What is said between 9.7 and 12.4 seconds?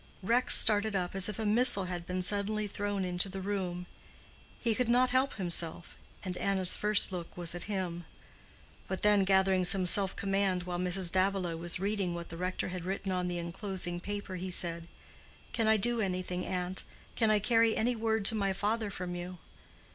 self command while Mrs. Davilow was reading what the